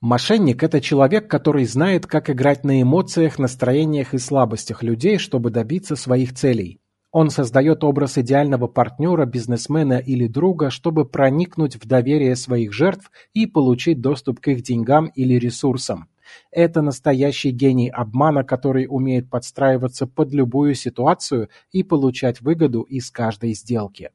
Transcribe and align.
Мошенник– 0.00 0.62
это 0.62 0.80
человек, 0.80 1.28
который 1.28 1.64
знает, 1.64 2.06
как 2.06 2.30
играть 2.30 2.62
на 2.62 2.80
эмоциях, 2.80 3.36
настроениях 3.36 4.14
и 4.14 4.18
слабостях 4.18 4.84
людей, 4.84 5.18
чтобы 5.18 5.50
добиться 5.50 5.96
своих 5.96 6.34
целей. 6.34 6.78
Он 7.10 7.30
создает 7.30 7.82
образ 7.82 8.16
идеального 8.16 8.68
партнера, 8.68 9.26
бизнесмена 9.26 9.98
или 9.98 10.28
друга, 10.28 10.70
чтобы 10.70 11.04
проникнуть 11.04 11.74
в 11.74 11.88
доверие 11.88 12.36
своих 12.36 12.72
жертв 12.72 13.10
и 13.34 13.46
получить 13.46 14.00
доступ 14.00 14.38
к 14.38 14.46
их 14.46 14.62
деньгам 14.62 15.06
или 15.16 15.34
ресурсам. 15.34 16.08
Это 16.52 16.80
настоящий 16.80 17.50
гений 17.50 17.88
обмана, 17.88 18.44
который 18.44 18.86
умеет 18.88 19.28
подстраиваться 19.28 20.06
под 20.06 20.32
любую 20.32 20.76
ситуацию 20.76 21.48
и 21.72 21.82
получать 21.82 22.40
выгоду 22.40 22.82
из 22.82 23.10
каждой 23.10 23.52
сделки. 23.54 24.10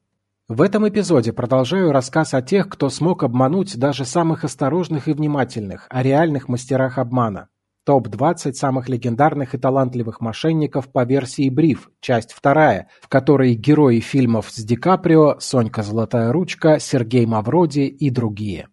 В 0.46 0.60
этом 0.60 0.86
эпизоде 0.86 1.32
продолжаю 1.32 1.90
рассказ 1.90 2.34
о 2.34 2.42
тех, 2.42 2.68
кто 2.68 2.90
смог 2.90 3.22
обмануть 3.22 3.78
даже 3.78 4.04
самых 4.04 4.44
осторожных 4.44 5.08
и 5.08 5.14
внимательных, 5.14 5.86
о 5.88 6.02
реальных 6.02 6.48
мастерах 6.48 6.98
обмана. 6.98 7.48
Топ-20 7.86 8.52
самых 8.52 8.90
легендарных 8.90 9.54
и 9.54 9.58
талантливых 9.58 10.20
мошенников 10.20 10.92
по 10.92 11.04
версии 11.04 11.48
Бриф, 11.48 11.88
часть 12.00 12.32
вторая, 12.34 12.88
в 13.00 13.08
которой 13.08 13.54
герои 13.54 14.00
фильмов 14.00 14.50
с 14.50 14.62
Ди 14.62 14.76
Каприо, 14.76 15.38
Сонька 15.38 15.82
Золотая 15.82 16.30
Ручка, 16.30 16.78
Сергей 16.78 17.24
Мавроди 17.24 17.86
и 17.86 18.10
другие. 18.10 18.68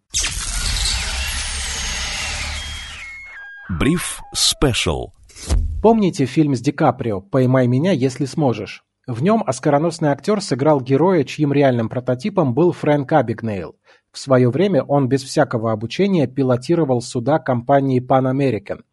Бриф 3.69 4.19
Спешл 4.33 5.13
Помните 5.81 6.25
фильм 6.25 6.53
с 6.53 6.59
Ди 6.59 6.73
Каприо 6.73 7.21
«Поймай 7.21 7.67
меня, 7.67 7.93
если 7.93 8.25
сможешь»? 8.25 8.83
В 9.11 9.21
нем 9.21 9.43
оскароносный 9.45 10.07
актер 10.07 10.39
сыграл 10.39 10.79
героя, 10.79 11.25
чьим 11.25 11.51
реальным 11.51 11.89
прототипом 11.89 12.53
был 12.53 12.71
Фрэнк 12.71 13.11
Абигнейл. 13.11 13.75
В 14.09 14.17
свое 14.17 14.49
время 14.49 14.83
он 14.83 15.09
без 15.09 15.21
всякого 15.21 15.73
обучения 15.73 16.27
пилотировал 16.27 17.01
суда 17.01 17.37
компании 17.37 18.01
Pan 18.01 18.31
American. 18.31 18.83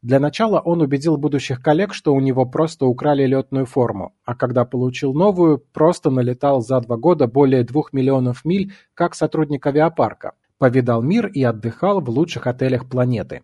Для 0.00 0.20
начала 0.20 0.58
он 0.58 0.80
убедил 0.80 1.18
будущих 1.18 1.60
коллег, 1.60 1.92
что 1.92 2.14
у 2.14 2.20
него 2.20 2.46
просто 2.46 2.86
украли 2.86 3.26
летную 3.26 3.66
форму, 3.66 4.14
а 4.24 4.34
когда 4.34 4.64
получил 4.64 5.12
новую, 5.12 5.58
просто 5.58 6.08
налетал 6.08 6.62
за 6.62 6.80
два 6.80 6.96
года 6.96 7.26
более 7.26 7.62
двух 7.62 7.92
миллионов 7.92 8.46
миль 8.46 8.72
как 8.94 9.14
сотрудник 9.14 9.66
авиапарка, 9.66 10.32
повидал 10.56 11.02
мир 11.02 11.26
и 11.26 11.42
отдыхал 11.42 12.00
в 12.00 12.08
лучших 12.08 12.46
отелях 12.46 12.88
планеты. 12.88 13.42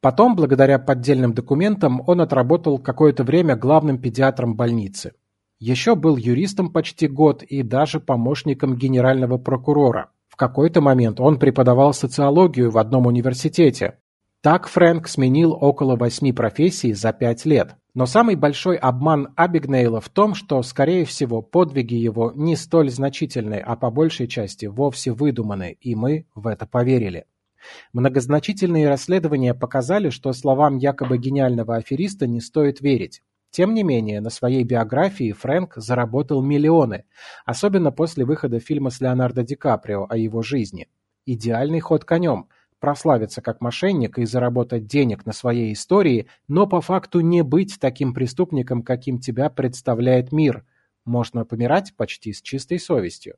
Потом, 0.00 0.34
благодаря 0.34 0.80
поддельным 0.80 1.32
документам, 1.32 2.02
он 2.08 2.20
отработал 2.20 2.78
какое-то 2.78 3.22
время 3.22 3.54
главным 3.54 3.98
педиатром 3.98 4.56
больницы. 4.56 5.12
Еще 5.60 5.94
был 5.94 6.16
юристом 6.16 6.72
почти 6.72 7.06
год 7.06 7.42
и 7.42 7.62
даже 7.62 8.00
помощником 8.00 8.76
генерального 8.76 9.36
прокурора. 9.36 10.10
В 10.26 10.36
какой-то 10.36 10.80
момент 10.80 11.20
он 11.20 11.38
преподавал 11.38 11.92
социологию 11.92 12.70
в 12.70 12.78
одном 12.78 13.06
университете. 13.06 13.98
Так 14.40 14.68
Фрэнк 14.68 15.06
сменил 15.06 15.52
около 15.52 15.96
восьми 15.96 16.32
профессий 16.32 16.94
за 16.94 17.12
пять 17.12 17.44
лет. 17.44 17.76
Но 17.92 18.06
самый 18.06 18.36
большой 18.36 18.76
обман 18.76 19.34
Абигнейла 19.36 20.00
в 20.00 20.08
том, 20.08 20.34
что, 20.34 20.62
скорее 20.62 21.04
всего, 21.04 21.42
подвиги 21.42 21.94
его 21.94 22.32
не 22.34 22.56
столь 22.56 22.88
значительны, 22.88 23.56
а 23.56 23.76
по 23.76 23.90
большей 23.90 24.28
части 24.28 24.64
вовсе 24.64 25.12
выдуманы, 25.12 25.76
и 25.78 25.94
мы 25.94 26.24
в 26.34 26.46
это 26.46 26.64
поверили. 26.64 27.26
Многозначительные 27.92 28.88
расследования 28.88 29.52
показали, 29.52 30.08
что 30.08 30.32
словам 30.32 30.78
якобы 30.78 31.18
гениального 31.18 31.76
афериста 31.76 32.26
не 32.26 32.40
стоит 32.40 32.80
верить. 32.80 33.20
Тем 33.50 33.74
не 33.74 33.82
менее, 33.82 34.20
на 34.20 34.30
своей 34.30 34.64
биографии 34.64 35.32
Фрэнк 35.32 35.74
заработал 35.76 36.42
миллионы, 36.42 37.04
особенно 37.44 37.90
после 37.90 38.24
выхода 38.24 38.60
фильма 38.60 38.90
с 38.90 39.00
Леонардо 39.00 39.42
Ди 39.42 39.56
Каприо 39.56 40.06
о 40.08 40.16
его 40.16 40.42
жизни. 40.42 40.88
Идеальный 41.26 41.80
ход 41.80 42.04
конем– 42.04 42.48
прославиться 42.80 43.42
как 43.42 43.60
мошенник 43.60 44.18
и 44.18 44.24
заработать 44.24 44.86
денег 44.86 45.26
на 45.26 45.32
своей 45.32 45.72
истории, 45.72 46.26
но 46.48 46.66
по 46.66 46.80
факту 46.80 47.20
не 47.20 47.42
быть 47.42 47.78
таким 47.78 48.14
преступником, 48.14 48.82
каким 48.82 49.18
тебя 49.18 49.50
представляет 49.50 50.32
мир– 50.32 50.64
можно 51.04 51.44
помирать 51.44 51.94
почти 51.96 52.32
с 52.32 52.42
чистой 52.42 52.78
совестью. 52.78 53.36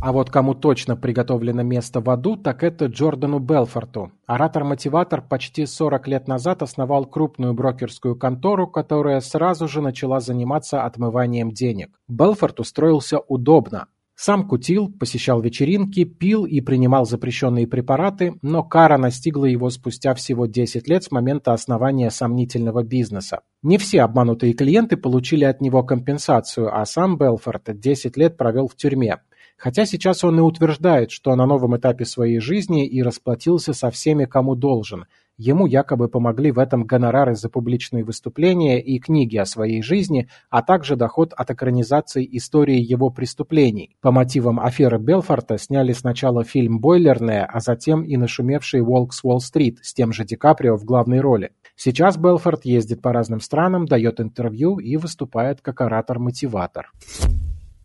А 0.00 0.12
вот 0.12 0.30
кому 0.30 0.54
точно 0.54 0.96
приготовлено 0.96 1.62
место 1.62 2.00
в 2.00 2.08
аду, 2.08 2.36
так 2.36 2.62
это 2.62 2.86
Джордану 2.86 3.40
Белфорту. 3.40 4.12
Оратор-мотиватор 4.26 5.22
почти 5.22 5.66
40 5.66 6.06
лет 6.06 6.28
назад 6.28 6.62
основал 6.62 7.04
крупную 7.04 7.52
брокерскую 7.52 8.14
контору, 8.14 8.68
которая 8.68 9.20
сразу 9.20 9.66
же 9.66 9.80
начала 9.80 10.20
заниматься 10.20 10.84
отмыванием 10.84 11.50
денег. 11.50 11.90
Белфорт 12.06 12.60
устроился 12.60 13.18
удобно. 13.18 13.88
Сам 14.14 14.48
кутил, 14.48 14.88
посещал 14.88 15.40
вечеринки, 15.40 16.02
пил 16.02 16.44
и 16.44 16.60
принимал 16.60 17.04
запрещенные 17.04 17.68
препараты, 17.68 18.34
но 18.42 18.64
кара 18.64 18.98
настигла 18.98 19.44
его 19.44 19.70
спустя 19.70 20.12
всего 20.14 20.46
10 20.46 20.88
лет 20.88 21.04
с 21.04 21.12
момента 21.12 21.52
основания 21.52 22.10
сомнительного 22.10 22.82
бизнеса. 22.82 23.42
Не 23.62 23.78
все 23.78 24.02
обманутые 24.02 24.54
клиенты 24.54 24.96
получили 24.96 25.44
от 25.44 25.60
него 25.60 25.84
компенсацию, 25.84 26.76
а 26.76 26.84
сам 26.84 27.16
Белфорд 27.16 27.78
10 27.78 28.16
лет 28.16 28.36
провел 28.36 28.66
в 28.66 28.74
тюрьме. 28.74 29.18
Хотя 29.58 29.84
сейчас 29.84 30.24
он 30.24 30.38
и 30.38 30.40
утверждает, 30.40 31.10
что 31.10 31.36
на 31.36 31.44
новом 31.44 31.76
этапе 31.76 32.06
своей 32.06 32.38
жизни 32.38 32.86
и 32.86 33.02
расплатился 33.02 33.74
со 33.74 33.90
всеми, 33.90 34.24
кому 34.24 34.54
должен– 34.54 35.04
Ему 35.40 35.66
якобы 35.66 36.08
помогли 36.08 36.50
в 36.50 36.58
этом 36.58 36.82
гонорары 36.82 37.36
за 37.36 37.48
публичные 37.48 38.02
выступления 38.02 38.82
и 38.82 38.98
книги 38.98 39.36
о 39.36 39.44
своей 39.44 39.82
жизни, 39.82 40.28
а 40.50 40.62
также 40.62 40.96
доход 40.96 41.32
от 41.32 41.52
экранизации 41.52 42.28
истории 42.36 42.80
его 42.80 43.10
преступлений. 43.10 43.96
По 44.00 44.10
мотивам 44.10 44.58
аферы 44.58 44.98
Белфорта 44.98 45.56
сняли 45.56 45.92
сначала 45.92 46.42
фильм 46.42 46.80
«Бойлерная», 46.80 47.44
а 47.44 47.60
затем 47.60 48.02
и 48.02 48.16
нашумевший 48.16 48.80
«Волк 48.80 49.14
с 49.14 49.22
Уолл-стрит» 49.22 49.78
с 49.82 49.94
тем 49.94 50.12
же 50.12 50.24
Ди 50.24 50.34
Каприо 50.34 50.76
в 50.76 50.84
главной 50.84 51.20
роли. 51.20 51.52
Сейчас 51.76 52.16
Белфорд 52.16 52.64
ездит 52.64 53.00
по 53.00 53.12
разным 53.12 53.40
странам, 53.40 53.86
дает 53.86 54.20
интервью 54.20 54.80
и 54.80 54.96
выступает 54.96 55.60
как 55.60 55.80
оратор-мотиватор. 55.80 56.90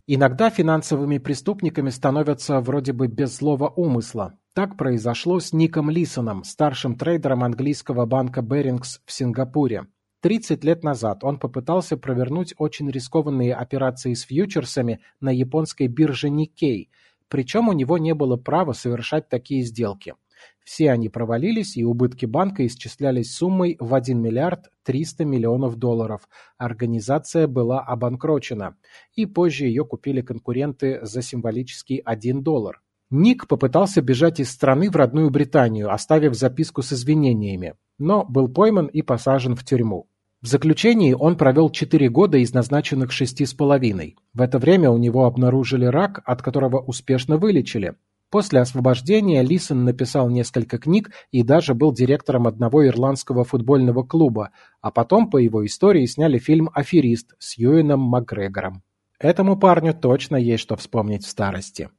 Иногда 0.06 0.50
финансовыми 0.50 1.18
преступниками 1.18 1.90
становятся 1.90 2.60
вроде 2.60 2.92
бы 2.92 3.08
без 3.08 3.38
злого 3.38 3.70
умысла. 3.70 4.38
Так 4.54 4.76
произошло 4.76 5.40
с 5.40 5.54
Ником 5.54 5.90
Лисоном, 5.90 6.44
старшим 6.44 6.98
трейдером 6.98 7.42
английского 7.42 8.06
банка 8.06 8.42
Берингс 8.42 9.00
в 9.06 9.14
Сингапуре. 9.14 9.88
30 10.20 10.62
лет 10.66 10.84
назад 10.84 11.24
он 11.24 11.40
попытался 11.40 11.96
провернуть 11.96 12.54
очень 12.58 12.90
рискованные 12.92 13.56
операции 13.56 14.14
с 14.14 14.24
фьючерсами 14.24 15.00
на 15.22 15.30
японской 15.32 15.88
бирже 15.88 16.28
Nikkei, 16.28 16.90
причем 17.30 17.70
у 17.70 17.74
него 17.74 17.98
не 17.98 18.14
было 18.14 18.36
права 18.36 18.74
совершать 18.74 19.30
такие 19.30 19.64
сделки. 19.64 20.16
Все 20.64 20.92
они 20.92 21.10
провалились, 21.10 21.76
и 21.76 21.84
убытки 21.84 22.26
банка 22.26 22.66
исчислялись 22.66 23.34
суммой 23.36 23.76
в 23.80 23.94
1 23.94 24.22
миллиард 24.22 24.72
300 24.84 25.26
миллионов 25.26 25.76
долларов. 25.76 26.28
Организация 26.58 27.48
была 27.48 27.82
обанкрочена, 27.82 28.76
и 29.16 29.26
позже 29.26 29.66
ее 29.66 29.86
купили 29.86 30.22
конкуренты 30.22 31.00
за 31.04 31.22
символический 31.22 31.98
1 31.98 32.44
доллар. 32.44 32.82
Ник 33.10 33.48
попытался 33.48 34.02
бежать 34.02 34.40
из 34.40 34.50
страны 34.50 34.90
в 34.90 34.96
родную 34.96 35.30
Британию, 35.30 35.94
оставив 35.94 36.34
записку 36.34 36.82
с 36.82 36.94
извинениями, 36.94 37.76
но 38.00 38.26
был 38.26 38.48
пойман 38.48 38.88
и 38.88 39.02
посажен 39.02 39.56
в 39.56 39.64
тюрьму. 39.64 40.08
В 40.42 40.48
заключении 40.48 41.14
он 41.14 41.38
провел 41.38 41.70
4 41.70 42.10
года 42.10 42.38
из 42.38 42.54
назначенных 42.54 43.12
шести 43.12 43.46
с 43.46 43.54
половиной. 43.54 44.18
В 44.34 44.42
это 44.42 44.60
время 44.60 44.90
у 44.90 44.98
него 44.98 45.26
обнаружили 45.26 45.86
рак, 45.86 46.22
от 46.26 46.42
которого 46.42 46.80
успешно 46.80 47.38
вылечили. 47.38 47.96
После 48.34 48.62
освобождения 48.62 49.44
Лисон 49.44 49.84
написал 49.84 50.28
несколько 50.28 50.80
книг 50.80 51.12
и 51.30 51.44
даже 51.44 51.76
был 51.76 51.94
директором 51.94 52.48
одного 52.48 52.88
ирландского 52.88 53.44
футбольного 53.44 54.02
клуба, 54.02 54.50
а 54.82 54.90
потом 54.90 55.30
по 55.30 55.38
его 55.38 55.64
истории 55.64 56.08
сняли 56.08 56.40
фильм 56.40 56.68
«Аферист» 56.74 57.36
с 57.38 57.60
Юэном 57.60 58.00
Макгрегором. 58.00 58.82
Этому 59.20 59.56
парню 59.56 59.94
точно 59.94 60.36
есть 60.36 60.64
что 60.64 60.76
вспомнить 60.76 61.24
в 61.24 61.30
старости. 61.30 61.90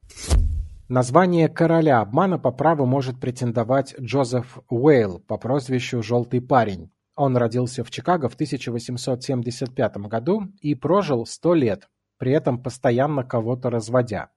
Название 0.89 1.49
короля 1.49 2.00
обмана 2.00 2.41
по 2.41 2.51
праву 2.51 2.84
может 2.84 3.21
претендовать 3.21 3.95
Джозеф 4.01 4.59
Уэйл 4.69 5.21
по 5.21 5.39
прозвищу 5.39 6.03
«Желтый 6.03 6.41
парень». 6.41 6.91
Он 7.15 7.37
родился 7.37 7.84
в 7.84 7.92
Чикаго 7.92 8.28
в 8.28 8.34
1875 8.34 9.97
году 9.98 10.48
и 10.60 10.75
прожил 10.75 11.27
100 11.27 11.54
лет, 11.54 11.89
при 12.19 12.33
этом 12.33 12.60
постоянно 12.60 13.22
кого-то 13.22 13.71
разводя. 13.71 14.30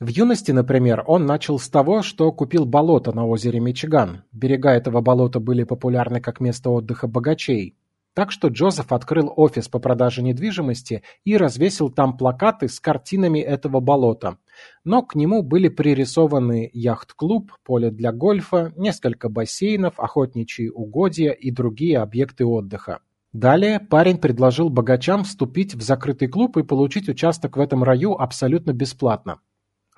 В 0.00 0.06
юности, 0.06 0.52
например, 0.52 1.02
он 1.08 1.26
начал 1.26 1.58
с 1.58 1.68
того, 1.68 2.02
что 2.02 2.30
купил 2.30 2.66
болото 2.66 3.10
на 3.10 3.26
озере 3.26 3.58
Мичиган. 3.58 4.22
Берега 4.30 4.70
этого 4.70 5.00
болота 5.00 5.40
были 5.40 5.64
популярны 5.64 6.20
как 6.20 6.38
место 6.38 6.70
отдыха 6.70 7.08
богачей. 7.08 7.74
Так 8.14 8.30
что 8.30 8.46
Джозеф 8.46 8.92
открыл 8.92 9.32
офис 9.34 9.68
по 9.68 9.80
продаже 9.80 10.22
недвижимости 10.22 11.02
и 11.24 11.36
развесил 11.36 11.90
там 11.90 12.16
плакаты 12.16 12.68
с 12.68 12.78
картинами 12.78 13.40
этого 13.40 13.80
болота. 13.80 14.38
Но 14.84 15.02
к 15.02 15.16
нему 15.16 15.42
были 15.42 15.68
пририсованы 15.68 16.70
яхт-клуб, 16.72 17.50
поле 17.64 17.90
для 17.90 18.12
гольфа, 18.12 18.72
несколько 18.76 19.28
бассейнов, 19.28 19.98
охотничьи 19.98 20.68
угодья 20.68 21.32
и 21.32 21.50
другие 21.50 21.98
объекты 21.98 22.46
отдыха. 22.46 23.00
Далее 23.32 23.80
парень 23.80 24.18
предложил 24.18 24.68
богачам 24.68 25.24
вступить 25.24 25.74
в 25.74 25.82
закрытый 25.82 26.28
клуб 26.28 26.56
и 26.56 26.62
получить 26.62 27.08
участок 27.08 27.56
в 27.56 27.60
этом 27.60 27.82
раю 27.82 28.12
абсолютно 28.14 28.72
бесплатно 28.72 29.40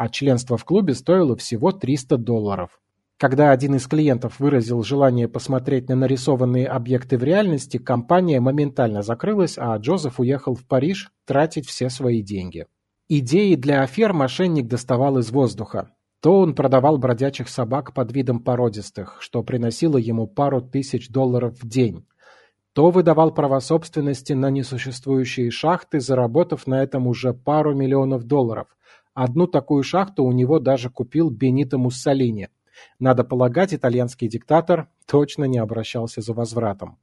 а 0.01 0.09
членство 0.09 0.57
в 0.57 0.65
клубе 0.65 0.95
стоило 0.95 1.37
всего 1.37 1.73
300 1.73 2.17
долларов. 2.17 2.81
Когда 3.19 3.51
один 3.51 3.75
из 3.75 3.87
клиентов 3.87 4.41
выразил 4.41 4.83
желание 4.83 5.29
посмотреть 5.29 5.91
на 5.91 5.95
нарисованные 5.95 6.67
объекты 6.69 7.19
в 7.19 7.23
реальности, 7.23 7.77
компания 7.77 8.41
моментально 8.41 9.03
закрылась, 9.03 9.59
а 9.59 9.77
Джозеф 9.77 10.19
уехал 10.19 10.55
в 10.55 10.65
Париж 10.65 11.13
тратить 11.27 11.67
все 11.67 11.91
свои 11.91 12.23
деньги. 12.23 12.65
Идеи 13.11 13.57
для 13.57 13.83
афер 13.83 14.15
мошенник 14.15 14.69
доставал 14.69 15.19
из 15.19 15.31
воздуха. 15.31 15.91
То 16.23 16.39
он 16.39 16.55
продавал 16.55 16.97
бродячих 16.97 17.51
собак 17.51 17.93
под 17.93 18.11
видом 18.11 18.41
породистых, 18.41 19.19
что 19.21 19.43
приносило 19.43 19.99
ему 19.99 20.27
пару 20.27 20.63
тысяч 20.63 21.11
долларов 21.11 21.59
в 21.61 21.69
день. 21.69 22.07
То 22.73 22.91
выдавал 22.91 23.35
права 23.35 23.61
собственности 23.61 24.33
на 24.33 24.49
несуществующие 24.49 25.51
шахты, 25.51 26.01
заработав 26.01 26.67
на 26.67 26.83
этом 26.83 27.07
уже 27.07 27.35
пару 27.35 27.75
миллионов 27.75 28.25
долларов. 28.25 28.69
Одну 29.15 29.47
такую 29.47 29.83
шахту 29.83 30.25
у 30.25 30.33
него 30.33 30.59
даже 30.59 30.91
купил 30.91 31.31
Бенито 31.31 31.79
Муссолини– 31.79 32.49
надо 32.99 33.25
полагать, 33.25 33.75
итальянский 33.75 34.29
диктатор 34.29 34.89
точно 35.07 35.45
не 35.45 35.59
обращался 35.59 36.21
за 36.21 36.33
возвратом. 36.33 36.99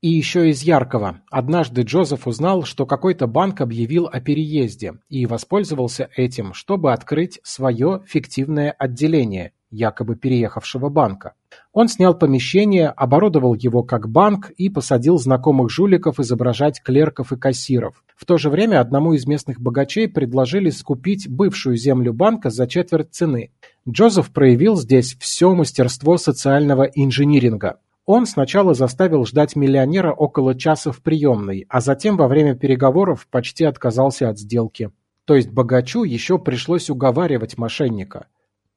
И 0.00 0.08
еще 0.08 0.50
из 0.50 0.62
яркого. 0.62 1.20
Однажды 1.30 1.82
Джозеф 1.82 2.26
узнал, 2.26 2.64
что 2.64 2.86
какой-то 2.86 3.28
банк 3.28 3.60
объявил 3.60 4.06
о 4.06 4.20
переезде 4.20 4.94
и 5.08 5.26
воспользовался 5.26 6.10
этим, 6.16 6.54
чтобы 6.54 6.92
открыть 6.92 7.38
свое 7.44 8.02
фиктивное 8.06 8.72
отделение, 8.72 9.52
якобы 9.72 10.14
переехавшего 10.14 10.88
банка. 10.88 11.34
Он 11.72 11.88
снял 11.88 12.16
помещение, 12.16 12.88
оборудовал 12.88 13.54
его 13.54 13.82
как 13.82 14.08
банк 14.08 14.50
и 14.50 14.68
посадил 14.68 15.18
знакомых 15.18 15.70
жуликов 15.70 16.20
изображать 16.20 16.80
клерков 16.82 17.32
и 17.32 17.36
кассиров. 17.36 18.04
В 18.14 18.24
то 18.24 18.38
же 18.38 18.50
время 18.50 18.80
одному 18.80 19.14
из 19.14 19.26
местных 19.26 19.60
богачей 19.60 20.08
предложили 20.08 20.70
скупить 20.70 21.28
бывшую 21.28 21.76
землю 21.76 22.12
банка 22.12 22.50
за 22.50 22.68
четверть 22.68 23.10
цены. 23.10 23.50
Джозеф 23.88 24.30
проявил 24.30 24.76
здесь 24.76 25.16
все 25.18 25.54
мастерство 25.54 26.18
социального 26.18 26.84
инжиниринга. 26.84 27.78
Он 28.04 28.26
сначала 28.26 28.74
заставил 28.74 29.24
ждать 29.24 29.56
миллионера 29.56 30.12
около 30.12 30.54
часа 30.54 30.92
в 30.92 31.00
приемной, 31.02 31.66
а 31.68 31.80
затем 31.80 32.16
во 32.16 32.28
время 32.28 32.54
переговоров 32.54 33.26
почти 33.30 33.64
отказался 33.64 34.28
от 34.28 34.38
сделки. 34.38 34.90
То 35.24 35.36
есть 35.36 35.50
богачу 35.50 36.02
еще 36.02 36.38
пришлось 36.38 36.90
уговаривать 36.90 37.56
мошенника. 37.56 38.26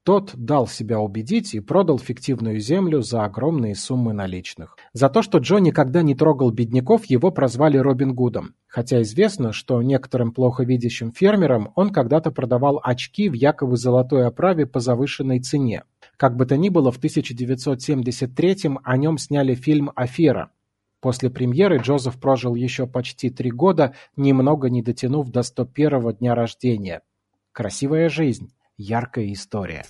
Тот 0.06 0.34
дал 0.36 0.68
себя 0.68 1.00
убедить 1.00 1.56
и 1.56 1.60
продал 1.60 1.98
фиктивную 1.98 2.60
землю 2.60 3.02
за 3.02 3.26
огромные 3.26 3.74
суммы 3.74 4.14
наличных. 4.14 4.78
За 4.94 5.10
то, 5.10 5.24
что 5.24 5.40
Джо 5.40 5.58
никогда 5.58 6.04
не 6.04 6.14
трогал 6.14 6.52
бедняков, 6.52 7.06
его 7.06 7.32
прозвали 7.32 7.78
Робин 7.78 8.14
Гудом. 8.14 8.54
Хотя 8.68 9.02
известно, 9.02 9.52
что 9.52 9.82
некоторым 9.82 10.32
плохо 10.32 10.64
видящим 10.64 11.12
фермерам 11.12 11.72
он 11.74 11.90
когда-то 11.90 12.30
продавал 12.30 12.80
очки 12.84 13.30
в 13.30 13.34
якобы 13.34 13.78
золотой 13.78 14.28
оправе 14.28 14.68
по 14.68 14.80
завышенной 14.80 15.40
цене. 15.40 15.86
Как 16.18 16.36
бы 16.36 16.46
то 16.46 16.56
ни 16.56 16.70
было, 16.70 16.92
в 16.92 17.00
1973-м 17.00 18.80
о 18.84 18.98
нем 18.98 19.18
сняли 19.18 19.56
фильм 19.56 19.90
«Афера». 19.96 20.52
После 21.02 21.32
премьеры 21.32 21.80
Джозеф 21.80 22.20
прожил 22.20 22.54
еще 22.54 22.86
почти 22.86 23.32
три 23.32 23.50
года, 23.50 23.96
немного 24.16 24.70
не 24.70 24.84
дотянув 24.84 25.32
до 25.32 25.40
101-го 25.40 26.12
дня 26.12 26.36
рождения. 26.36 27.02
Красивая 27.54 28.08
жизнь. 28.08 28.52
Яркая 28.78 29.32
история. 29.32 29.86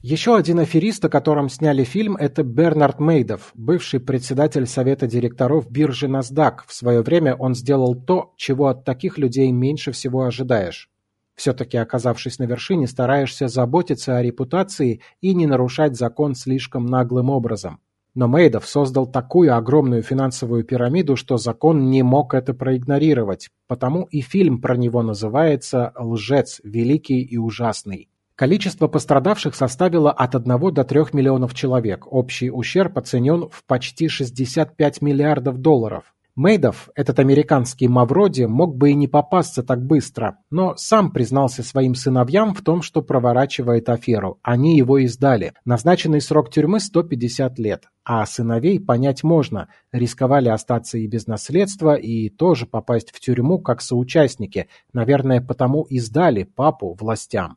Еще 0.00 0.36
один 0.36 0.60
аферист, 0.60 1.04
о 1.04 1.08
котором 1.08 1.48
сняли 1.48 1.82
фильм, 1.82 2.14
это 2.14 2.44
Бернард 2.44 3.00
Мейдов, 3.00 3.50
бывший 3.54 3.98
председатель 3.98 4.68
совета 4.68 5.08
директоров 5.08 5.68
биржи 5.68 6.06
NASDAQ. 6.06 6.60
В 6.68 6.72
свое 6.72 7.02
время 7.02 7.34
он 7.34 7.56
сделал 7.56 7.96
то, 7.96 8.32
чего 8.36 8.68
от 8.68 8.84
таких 8.84 9.18
людей 9.18 9.50
меньше 9.50 9.90
всего 9.90 10.22
ожидаешь. 10.22 10.88
Все-таки 11.34 11.76
оказавшись 11.76 12.38
на 12.38 12.44
вершине, 12.44 12.86
стараешься 12.86 13.48
заботиться 13.48 14.16
о 14.16 14.22
репутации 14.22 15.00
и 15.20 15.34
не 15.34 15.48
нарушать 15.48 15.96
закон 15.96 16.36
слишком 16.36 16.86
наглым 16.86 17.28
образом. 17.28 17.80
Но 18.14 18.28
Мейдов 18.28 18.68
создал 18.68 19.06
такую 19.06 19.56
огромную 19.56 20.02
финансовую 20.02 20.62
пирамиду, 20.62 21.16
что 21.16 21.38
закон 21.38 21.90
не 21.90 22.04
мог 22.04 22.34
это 22.34 22.54
проигнорировать, 22.54 23.50
потому 23.66 24.04
и 24.04 24.20
фильм 24.20 24.60
про 24.60 24.76
него 24.76 25.02
называется 25.02 25.92
«Лжец, 25.98 26.60
великий 26.62 27.22
и 27.22 27.36
ужасный». 27.36 28.10
Количество 28.42 28.88
пострадавших 28.88 29.54
составило 29.54 30.10
от 30.10 30.34
1 30.34 30.74
до 30.74 30.82
3 30.82 31.00
миллионов 31.12 31.54
человек. 31.54 32.12
Общий 32.12 32.50
ущерб 32.50 32.98
оценен 32.98 33.48
в 33.48 33.64
почти 33.68 34.08
65 34.08 35.00
миллиардов 35.00 35.58
долларов. 35.58 36.12
Мейдов, 36.34 36.88
этот 36.96 37.20
американский 37.20 37.86
Мавроди, 37.86 38.42
мог 38.42 38.76
бы 38.76 38.90
и 38.90 38.94
не 38.94 39.06
попасться 39.06 39.62
так 39.62 39.86
быстро, 39.86 40.38
но 40.50 40.74
сам 40.76 41.12
признался 41.12 41.62
своим 41.62 41.94
сыновьям 41.94 42.52
в 42.52 42.62
том, 42.62 42.82
что 42.82 43.00
проворачивает 43.00 43.88
аферу. 43.88 44.40
Они 44.42 44.76
его 44.76 44.98
издали. 44.98 45.52
Назначенный 45.64 46.20
срок 46.20 46.50
тюрьмы 46.50 46.80
150 46.80 47.60
лет. 47.60 47.84
А 48.02 48.26
сыновей 48.26 48.80
понять 48.80 49.22
можно. 49.22 49.68
Рисковали 49.92 50.48
остаться 50.48 50.98
и 50.98 51.06
без 51.06 51.28
наследства, 51.28 51.94
и 51.94 52.28
тоже 52.28 52.66
попасть 52.66 53.12
в 53.12 53.20
тюрьму 53.20 53.60
как 53.60 53.80
соучастники. 53.80 54.66
Наверное, 54.92 55.40
потому 55.40 55.82
и 55.84 56.00
сдали 56.00 56.42
папу 56.42 56.96
властям. 56.98 57.56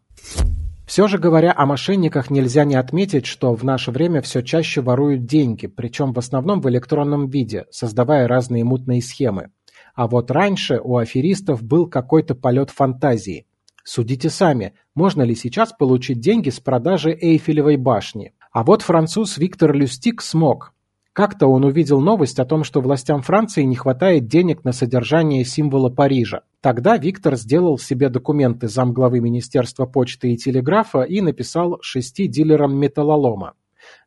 Все 0.86 1.08
же, 1.08 1.18
говоря 1.18 1.52
о 1.56 1.66
мошенниках, 1.66 2.30
нельзя 2.30 2.64
не 2.64 2.76
отметить, 2.76 3.26
что 3.26 3.56
в 3.56 3.64
наше 3.64 3.92
время 3.92 4.22
все 4.22 4.44
чаще 4.44 4.82
воруют 4.82 5.26
деньги, 5.26 5.66
причем 5.66 6.14
в 6.14 6.20
основном 6.20 6.62
в 6.62 6.70
электронном 6.70 7.28
виде, 7.28 7.66
создавая 7.72 8.28
разные 8.28 8.64
мутные 8.64 9.02
схемы. 9.02 9.50
А 9.96 10.08
вот 10.08 10.30
раньше 10.30 10.80
у 10.84 10.98
аферистов 10.98 11.64
был 11.64 11.88
какой-то 11.88 12.36
полет 12.36 12.70
фантазии. 12.70 13.48
Судите 13.84 14.30
сами, 14.30 14.74
можно 14.94 15.24
ли 15.24 15.36
сейчас 15.36 15.72
получить 15.72 16.20
деньги 16.20 16.50
с 16.50 16.60
продажи 16.60 17.18
Эйфелевой 17.20 17.78
башни? 17.78 18.34
А 18.52 18.64
вот 18.64 18.82
француз 18.82 19.38
Виктор 19.38 19.74
Люстик 19.74 20.22
смог. 20.22 20.74
Как-то 21.14 21.48
он 21.48 21.64
увидел 21.64 22.02
новость 22.02 22.40
о 22.40 22.46
том, 22.46 22.64
что 22.64 22.82
властям 22.82 23.22
Франции 23.22 23.64
не 23.64 23.76
хватает 23.76 24.28
денег 24.28 24.64
на 24.64 24.74
содержание 24.74 25.46
символа 25.46 25.90
Парижа. 25.90 26.42
Тогда 26.66 26.98
Виктор 26.98 27.36
сделал 27.36 27.78
себе 27.78 28.10
документы 28.10 28.68
замглавы 28.68 29.20
Министерства 29.20 29.86
почты 29.86 30.34
и 30.34 30.36
телеграфа 30.36 31.04
и 31.04 31.22
написал 31.22 31.78
шести 31.84 32.28
дилерам 32.28 32.76
металлолома. 32.76 33.54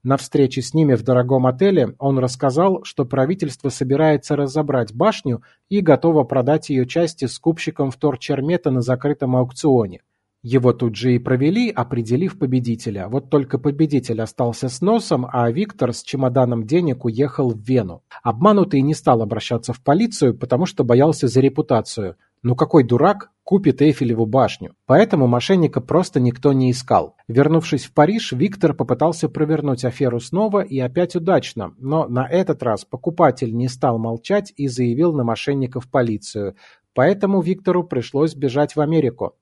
На 0.03 0.17
встрече 0.17 0.61
с 0.61 0.75
ними 0.75 0.95
в 0.95 1.05
дорогом 1.05 1.47
отеле 1.47 1.95
он 2.01 2.19
рассказал, 2.19 2.83
что 2.83 3.05
правительство 3.05 3.69
собирается 3.69 4.35
разобрать 4.35 4.93
башню 4.93 5.45
и 5.69 5.81
готово 5.81 6.25
продать 6.25 6.69
ее 6.69 6.85
части 6.85 7.27
скупщикам 7.27 7.93
вторчермета 7.93 8.73
на 8.73 8.81
закрытом 8.81 9.37
аукционе. 9.37 10.01
Его 10.43 10.73
тут 10.73 10.97
же 10.97 11.15
и 11.15 11.21
провели, 11.21 11.71
определив 11.71 12.39
победителя. 12.39 13.09
Вот 13.09 13.31
только 13.31 13.59
победитель 13.59 14.21
остался 14.21 14.69
с 14.69 14.81
носом, 14.81 15.29
а 15.33 15.51
Виктор 15.51 15.93
с 15.93 16.03
чемоданом 16.03 16.65
денег 16.65 17.05
уехал 17.05 17.51
в 17.51 17.61
Вену. 17.61 18.03
Обманутый 18.25 18.81
не 18.83 18.95
стал 18.95 19.23
обращаться 19.23 19.73
в 19.73 19.81
полицию, 19.81 20.37
потому 20.37 20.67
что 20.67 20.83
боялся 20.83 21.29
за 21.29 21.41
репутацию. 21.41 22.17
Ну 22.43 22.55
какой 22.55 22.85
дурак 22.85 23.31
купит 23.43 23.83
Эйфелеву 23.83 24.27
башню? 24.27 24.75
Поэтому 24.87 25.27
мошенника 25.27 25.81
просто 25.81 26.21
никто 26.21 26.53
не 26.53 26.71
искал. 26.71 27.17
Вернувшись 27.27 27.87
в 27.87 27.93
Париж, 27.93 28.33
Виктор 28.33 28.75
попытался 28.75 29.29
провернуть 29.29 29.85
аферу 29.85 30.21
снова 30.21 30.61
и 30.61 30.79
опять 30.79 31.17
удачно, 31.17 31.75
но 31.79 32.07
на 32.07 32.29
этот 32.29 32.63
раз 32.63 32.85
покупатель 32.85 33.55
не 33.55 33.69
стал 33.69 33.99
молчать 33.99 34.53
и 34.57 34.69
заявил 34.69 35.13
на 35.13 35.25
мошенника 35.25 35.81
в 35.81 35.91
полицию. 35.91 36.55
Поэтому 36.95 37.41
Виктору 37.41 37.85
пришлось 37.85 38.35
бежать 38.35 38.77
в 38.77 38.81
Америку. 38.81 39.35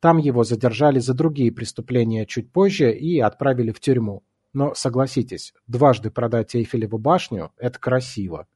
Там 0.00 0.18
его 0.18 0.44
задержали 0.44 0.98
за 0.98 1.14
другие 1.14 1.52
преступления 1.52 2.26
чуть 2.26 2.50
позже 2.50 2.92
и 2.92 3.20
отправили 3.20 3.70
в 3.70 3.80
тюрьму. 3.80 4.22
Но 4.52 4.74
согласитесь, 4.74 5.54
дважды 5.66 6.10
продать 6.10 6.54
Эйфелеву 6.54 6.98
башню– 6.98 7.50
это 7.56 7.78
красиво. 7.78 8.46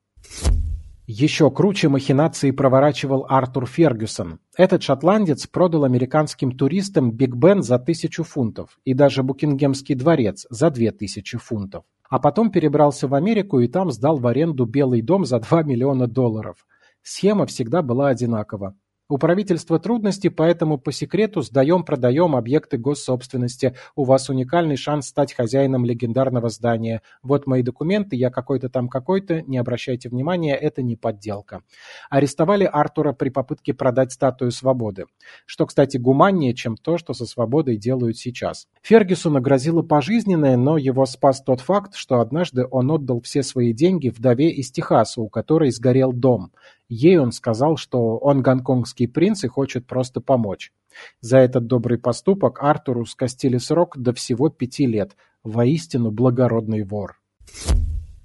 Еще 1.08 1.52
круче 1.52 1.88
махинации 1.88 2.50
проворачивал 2.50 3.26
Артур 3.28 3.66
Фергюсон. 3.66 4.40
Этот 4.56 4.82
шотландец 4.82 5.46
продал 5.46 5.84
американским 5.84 6.50
туристам 6.50 7.12
Биг 7.12 7.36
Бен 7.36 7.62
за 7.62 7.78
тысячу 7.78 8.24
фунтов 8.24 8.80
и 8.84 8.92
даже 8.92 9.22
Букингемский 9.22 9.94
дворец 9.94 10.48
за 10.50 10.68
две 10.68 10.90
тысячи 10.90 11.38
фунтов. 11.38 11.84
А 12.10 12.18
потом 12.18 12.50
перебрался 12.50 13.06
в 13.06 13.14
Америку 13.14 13.60
и 13.60 13.68
там 13.68 13.92
сдал 13.92 14.18
в 14.18 14.26
аренду 14.26 14.64
Белый 14.64 15.00
дом 15.00 15.24
за 15.24 15.38
2 15.38 15.62
миллиона 15.62 16.08
долларов. 16.08 16.66
Схема 17.02 17.46
всегда 17.46 17.82
была 17.82 18.08
одинакова. 18.08 18.74
У 19.08 19.18
правительства 19.18 19.78
трудности, 19.78 20.26
поэтому 20.28 20.78
по 20.78 20.90
секрету 20.90 21.40
сдаем-продаем 21.40 22.34
объекты 22.34 22.76
госсобственности. 22.76 23.76
У 23.94 24.02
вас 24.02 24.28
уникальный 24.28 24.76
шанс 24.76 25.06
стать 25.06 25.32
хозяином 25.32 25.84
легендарного 25.84 26.48
здания. 26.48 27.02
Вот 27.22 27.46
мои 27.46 27.62
документы, 27.62 28.16
я 28.16 28.30
какой-то 28.30 28.68
там 28.68 28.88
какой-то, 28.88 29.42
не 29.42 29.58
обращайте 29.58 30.08
внимания, 30.08 30.56
это 30.56 30.82
не 30.82 30.96
подделка. 30.96 31.62
Арестовали 32.10 32.64
Артура 32.64 33.12
при 33.12 33.28
попытке 33.28 33.74
продать 33.74 34.10
статую 34.10 34.50
свободы. 34.50 35.04
Что, 35.44 35.66
кстати, 35.66 35.98
гуманнее, 35.98 36.52
чем 36.52 36.76
то, 36.76 36.98
что 36.98 37.14
со 37.14 37.26
свободой 37.26 37.76
делают 37.76 38.18
сейчас. 38.18 38.66
Фергюсону 38.82 39.40
грозило 39.40 39.82
пожизненное, 39.82 40.56
но 40.56 40.78
его 40.78 41.06
спас 41.06 41.40
тот 41.42 41.60
факт, 41.60 41.94
что 41.94 42.18
однажды 42.18 42.66
он 42.68 42.90
отдал 42.90 43.20
все 43.20 43.44
свои 43.44 43.72
деньги 43.72 44.08
вдове 44.08 44.50
из 44.50 44.72
Техаса, 44.72 45.20
у 45.20 45.28
которой 45.28 45.70
сгорел 45.70 46.12
дом. 46.12 46.50
Ей 46.88 47.18
он 47.18 47.32
сказал, 47.32 47.76
что 47.76 48.16
он 48.18 48.42
гонконгский 48.42 49.08
принц 49.08 49.44
и 49.44 49.48
хочет 49.48 49.86
просто 49.86 50.20
помочь. 50.20 50.72
За 51.20 51.38
этот 51.38 51.66
добрый 51.66 51.98
поступок 51.98 52.62
Артуру 52.62 53.04
скостили 53.06 53.58
срок 53.58 53.96
до 53.98 54.12
всего 54.12 54.48
пяти 54.48 54.86
лет. 54.86 55.16
Воистину 55.42 56.10
благородный 56.10 56.82
вор. 56.82 57.20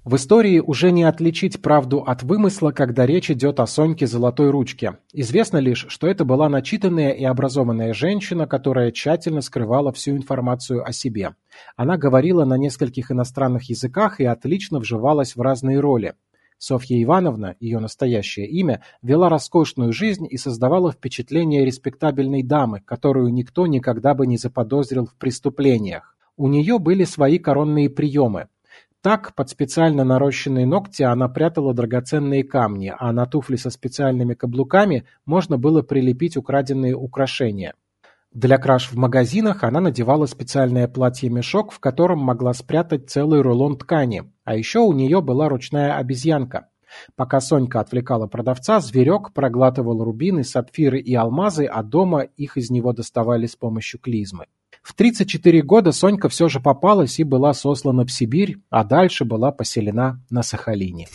В 0.04 0.16
истории 0.16 0.58
уже 0.58 0.90
не 0.90 1.04
отличить 1.04 1.62
правду 1.62 2.00
от 2.00 2.24
вымысла, 2.24 2.72
когда 2.72 3.06
речь 3.06 3.30
идет 3.30 3.60
о 3.60 3.68
Соньке 3.68 4.08
Золотой 4.08 4.50
Ручке. 4.50 4.98
Известно 5.12 5.58
лишь, 5.58 5.86
что 5.88 6.08
это 6.08 6.24
была 6.24 6.48
начитанная 6.48 7.10
и 7.10 7.22
образованная 7.22 7.94
женщина, 7.94 8.48
которая 8.48 8.90
тщательно 8.90 9.42
скрывала 9.42 9.92
всю 9.92 10.16
информацию 10.16 10.84
о 10.84 10.90
себе. 10.90 11.36
Она 11.76 11.98
говорила 11.98 12.44
на 12.44 12.58
нескольких 12.58 13.12
иностранных 13.12 13.70
языках 13.70 14.18
и 14.18 14.24
отлично 14.24 14.80
вживалась 14.80 15.36
в 15.36 15.40
разные 15.40 15.78
роли. 15.78 16.14
Софья 16.64 17.02
Ивановна, 17.02 17.56
ее 17.58 17.80
настоящее 17.80 18.46
имя, 18.46 18.82
вела 19.02 19.28
роскошную 19.28 19.92
жизнь 19.92 20.28
и 20.30 20.36
создавала 20.36 20.92
впечатление 20.92 21.64
респектабельной 21.64 22.44
дамы, 22.44 22.80
которую 22.82 23.32
никто 23.32 23.66
никогда 23.66 24.14
бы 24.14 24.28
не 24.28 24.36
заподозрил 24.36 25.06
в 25.06 25.16
преступлениях. 25.16 26.16
У 26.36 26.46
нее 26.46 26.78
были 26.78 27.02
свои 27.02 27.40
коронные 27.40 27.90
приемы. 27.90 28.46
Так, 29.00 29.34
под 29.34 29.50
специально 29.50 30.04
нарощенные 30.04 30.64
ногти 30.64 31.02
она 31.02 31.28
прятала 31.28 31.74
драгоценные 31.74 32.44
камни, 32.44 32.94
а 32.96 33.12
на 33.12 33.26
туфли 33.26 33.56
со 33.56 33.68
специальными 33.68 34.34
каблуками 34.34 35.04
можно 35.26 35.58
было 35.58 35.82
прилепить 35.82 36.36
украденные 36.36 36.94
украшения. 36.94 37.74
Для 38.34 38.56
краж 38.56 38.90
в 38.90 38.96
магазинах 38.96 39.62
она 39.62 39.80
надевала 39.80 40.24
специальное 40.24 40.88
платье-мешок, 40.88 41.70
в 41.70 41.80
котором 41.80 42.20
могла 42.20 42.54
спрятать 42.54 43.10
целый 43.10 43.42
рулон 43.42 43.76
ткани, 43.76 44.24
а 44.44 44.56
еще 44.56 44.78
у 44.78 44.92
нее 44.94 45.20
была 45.20 45.50
ручная 45.50 45.96
обезьянка. 45.98 46.68
Пока 47.14 47.40
Сонька 47.40 47.80
отвлекала 47.80 48.26
продавца, 48.26 48.80
зверек 48.80 49.32
проглатывал 49.34 50.02
рубины, 50.02 50.44
сапфиры 50.44 50.98
и 50.98 51.14
алмазы, 51.14 51.66
а 51.66 51.82
дома 51.82 52.22
их 52.22 52.56
из 52.56 52.70
него 52.70 52.92
доставали 52.92 53.46
с 53.46 53.56
помощью 53.56 54.00
клизмы. 54.00 54.46
В 54.82 54.94
34 54.94 55.62
года 55.62 55.92
Сонька 55.92 56.28
все 56.28 56.48
же 56.48 56.58
попалась 56.58 57.18
и 57.18 57.24
была 57.24 57.52
сослана 57.52 58.04
в 58.04 58.10
Сибирь, 58.10 58.58
а 58.70 58.84
дальше 58.84 59.24
была 59.24 59.52
поселена 59.52 60.20
на 60.30 60.42
Сахалине. 60.42 61.06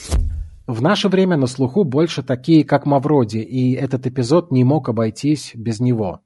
В 0.68 0.82
наше 0.82 1.10
время 1.10 1.38
на 1.38 1.48
слуху 1.48 1.84
больше 1.84 2.24
такие, 2.24 2.64
как 2.64 2.86
Мавроди, 2.86 3.38
и 3.38 3.74
этот 3.74 4.06
эпизод 4.06 4.52
не 4.52 4.64
мог 4.64 4.90
обойтись 4.90 5.52
без 5.56 5.80
него. 5.80 6.22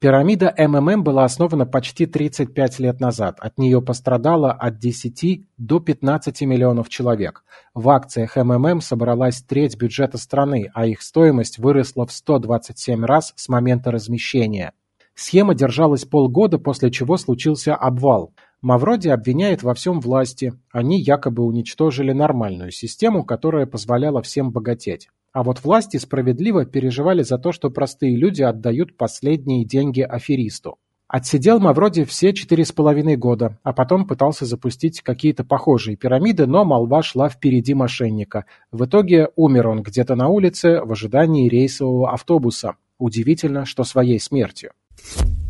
Пирамида 0.00 0.54
МММ 0.56 1.04
была 1.04 1.24
основана 1.24 1.66
почти 1.66 2.06
35 2.06 2.78
лет 2.78 3.00
назад. 3.00 3.36
От 3.38 3.58
нее 3.58 3.82
пострадало 3.82 4.50
от 4.50 4.78
10 4.78 5.44
до 5.58 5.78
15 5.78 6.40
миллионов 6.40 6.88
человек. 6.88 7.44
В 7.74 7.86
акциях 7.90 8.36
МММ 8.36 8.80
собралась 8.80 9.42
треть 9.42 9.76
бюджета 9.76 10.16
страны, 10.16 10.70
а 10.72 10.86
их 10.86 11.02
стоимость 11.02 11.58
выросла 11.58 12.06
в 12.06 12.12
127 12.12 13.04
раз 13.04 13.34
с 13.36 13.50
момента 13.50 13.90
размещения. 13.90 14.72
Схема 15.14 15.54
держалась 15.54 16.06
полгода, 16.06 16.56
после 16.56 16.90
чего 16.90 17.18
случился 17.18 17.74
обвал. 17.74 18.32
Мавроди 18.62 19.08
обвиняет 19.08 19.62
во 19.62 19.74
всем 19.74 20.00
власти. 20.00 20.54
Они 20.72 20.98
якобы 20.98 21.42
уничтожили 21.44 22.12
нормальную 22.12 22.70
систему, 22.70 23.22
которая 23.22 23.66
позволяла 23.66 24.22
всем 24.22 24.50
богатеть. 24.50 25.10
А 25.32 25.42
вот 25.44 25.62
власти 25.62 25.96
справедливо 25.96 26.64
переживали 26.66 27.22
за 27.22 27.38
то, 27.38 27.52
что 27.52 27.70
простые 27.70 28.16
люди 28.16 28.42
отдают 28.42 28.96
последние 28.96 29.64
деньги 29.64 30.00
аферисту. 30.00 30.78
Отсидел 31.06 31.58
Мавроди 31.58 32.04
все 32.04 32.32
четыре 32.32 32.64
с 32.64 32.70
половиной 32.70 33.16
года, 33.16 33.58
а 33.64 33.72
потом 33.72 34.06
пытался 34.06 34.44
запустить 34.44 35.02
какие-то 35.02 35.42
похожие 35.44 35.96
пирамиды, 35.96 36.46
но 36.46 36.64
молва 36.64 37.02
шла 37.02 37.28
впереди 37.28 37.74
мошенника. 37.74 38.44
В 38.70 38.84
итоге 38.84 39.30
умер 39.34 39.68
он 39.68 39.82
где-то 39.82 40.14
на 40.14 40.28
улице 40.28 40.80
в 40.84 40.92
ожидании 40.92 41.48
рейсового 41.48 42.12
автобуса. 42.12 42.76
Удивительно, 42.98 43.66
что 43.66 43.82
своей 43.82 44.20
смертью. 44.20 44.70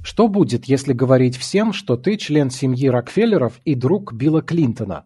Что 0.03 0.29
будет, 0.29 0.65
если 0.65 0.95
говорить 0.95 1.37
всем, 1.37 1.75
что 1.75 1.99
ты 1.99 2.17
член 2.17 2.49
семьи 2.49 2.89
Рокфеллеров 2.89 3.61
и 3.67 3.75
друг 3.75 4.15
Билла 4.15 4.41
Клинтона? 4.41 5.05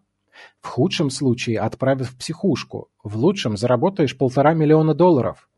В 0.60 0.68
худшем 0.68 1.10
случае 1.10 1.60
отправят 1.60 2.06
в 2.06 2.16
психушку, 2.16 2.88
в 3.02 3.16
лучшем 3.16 3.56
заработаешь 3.56 4.16
полтора 4.16 4.54
миллиона 4.54 4.94
долларов. 4.94 5.48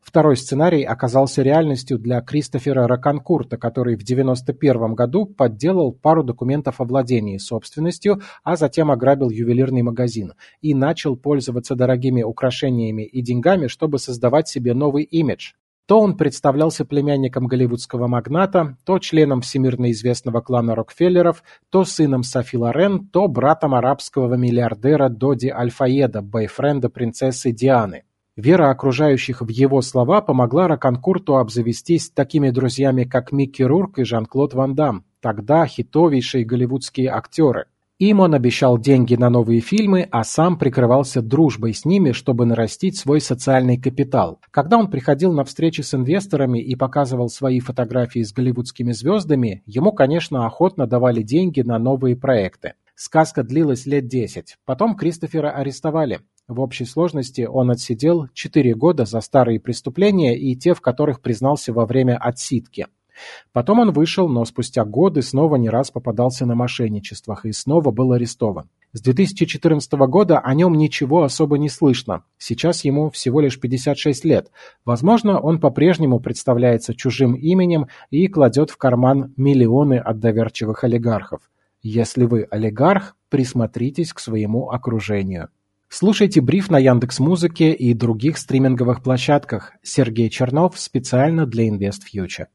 Второй 0.00 0.36
сценарий 0.36 0.82
оказался 0.82 1.42
реальностью 1.42 1.98
для 1.98 2.20
Кристофера 2.20 2.86
Раконкурта, 2.86 3.56
который 3.56 3.96
в 3.96 4.02
1991 4.02 4.94
году 4.94 5.26
подделал 5.26 5.92
пару 5.92 6.22
документов 6.22 6.80
о 6.80 6.84
владении 6.84 7.38
собственностью, 7.38 8.20
а 8.42 8.56
затем 8.56 8.90
ограбил 8.90 9.30
ювелирный 9.30 9.82
магазин 9.82 10.32
и 10.60 10.74
начал 10.74 11.16
пользоваться 11.16 11.74
дорогими 11.74 12.22
украшениями 12.22 13.02
и 13.02 13.22
деньгами, 13.22 13.66
чтобы 13.66 13.98
создавать 13.98 14.48
себе 14.48 14.74
новый 14.74 15.04
имидж. 15.04 15.52
То 15.86 16.00
он 16.00 16.16
представлялся 16.16 16.86
племянником 16.86 17.46
голливудского 17.46 18.06
магната, 18.06 18.78
то 18.84 18.98
членом 18.98 19.42
всемирно 19.42 19.90
известного 19.90 20.40
клана 20.40 20.74
Рокфеллеров, 20.74 21.42
то 21.68 21.84
сыном 21.84 22.22
Софи 22.22 22.56
Лорен, 22.56 23.06
то 23.08 23.28
братом 23.28 23.74
арабского 23.74 24.34
миллиардера 24.34 25.10
Доди 25.10 25.48
Альфаеда, 25.48 26.22
бойфренда 26.22 26.88
принцессы 26.88 27.52
Дианы. 27.52 28.04
Вера 28.36 28.70
окружающих 28.70 29.42
в 29.42 29.48
его 29.48 29.80
слова 29.82 30.20
помогла 30.20 30.68
Раконкурту 30.68 31.36
обзавестись 31.36 32.10
такими 32.10 32.50
друзьями, 32.50 33.04
как 33.04 33.30
Микки 33.30 33.62
Рурк 33.62 33.98
и 33.98 34.04
Жан-Клод 34.04 34.54
Ван 34.54 34.74
Дам, 34.74 35.04
тогда 35.20 35.66
хитовейшие 35.66 36.44
голливудские 36.44 37.10
актеры. 37.10 37.66
Им 38.00 38.18
он 38.18 38.34
обещал 38.34 38.76
деньги 38.76 39.14
на 39.14 39.30
новые 39.30 39.60
фильмы, 39.60 40.08
а 40.10 40.24
сам 40.24 40.58
прикрывался 40.58 41.22
дружбой 41.22 41.74
с 41.74 41.84
ними, 41.84 42.10
чтобы 42.10 42.44
нарастить 42.44 42.98
свой 42.98 43.20
социальный 43.20 43.76
капитал. 43.80 44.40
Когда 44.50 44.78
он 44.78 44.90
приходил 44.90 45.32
на 45.32 45.44
встречи 45.44 45.80
с 45.82 45.94
инвесторами 45.94 46.58
и 46.58 46.74
показывал 46.74 47.28
свои 47.28 47.60
фотографии 47.60 48.24
с 48.24 48.32
голливудскими 48.32 48.90
звездами, 48.90 49.62
ему, 49.64 49.92
конечно, 49.92 50.44
охотно 50.44 50.88
давали 50.88 51.22
деньги 51.22 51.60
на 51.60 51.78
новые 51.78 52.16
проекты. 52.16 52.74
Сказка 52.96 53.44
длилась 53.44 53.86
лет 53.86 54.08
10. 54.08 54.56
Потом 54.64 54.96
Кристофера 54.96 55.50
арестовали. 55.50 56.20
В 56.48 56.60
общей 56.60 56.86
сложности 56.86 57.42
он 57.42 57.70
отсидел 57.70 58.26
4 58.34 58.74
года 58.74 59.04
за 59.04 59.20
старые 59.20 59.60
преступления 59.60 60.36
и 60.36 60.56
те, 60.56 60.74
в 60.74 60.80
которых 60.80 61.20
признался 61.20 61.72
во 61.72 61.86
время 61.86 62.16
отсидки. 62.16 62.86
Потом 63.52 63.80
он 63.80 63.92
вышел, 63.92 64.28
но 64.28 64.44
спустя 64.44 64.84
годы 64.84 65.22
снова 65.22 65.56
не 65.56 65.68
раз 65.68 65.90
попадался 65.90 66.46
на 66.46 66.54
мошенничествах 66.54 67.44
и 67.46 67.52
снова 67.52 67.90
был 67.90 68.12
арестован. 68.12 68.68
С 68.92 69.00
2014 69.00 69.92
года 69.92 70.38
о 70.38 70.54
нем 70.54 70.74
ничего 70.74 71.24
особо 71.24 71.58
не 71.58 71.68
слышно. 71.68 72.22
Сейчас 72.38 72.84
ему 72.84 73.10
всего 73.10 73.40
лишь 73.40 73.58
56 73.58 74.24
лет. 74.24 74.50
Возможно, 74.84 75.40
он 75.40 75.58
по-прежнему 75.58 76.20
представляется 76.20 76.94
чужим 76.94 77.34
именем 77.34 77.88
и 78.10 78.28
кладет 78.28 78.70
в 78.70 78.76
карман 78.76 79.32
миллионы 79.36 79.98
от 79.98 80.20
доверчивых 80.20 80.84
олигархов. 80.84 81.40
Если 81.82 82.24
вы 82.24 82.46
олигарх, 82.50 83.16
присмотритесь 83.30 84.12
к 84.12 84.20
своему 84.20 84.70
окружению. 84.70 85.48
Слушайте 85.88 86.40
бриф 86.40 86.70
на 86.70 86.78
Яндекс 86.78 87.20
Музыке 87.20 87.72
и 87.72 87.94
других 87.94 88.38
стриминговых 88.38 89.02
площадках. 89.02 89.72
Сергей 89.82 90.30
Чернов 90.30 90.78
специально 90.78 91.46
для 91.46 91.68
InvestFuture. 91.68 92.46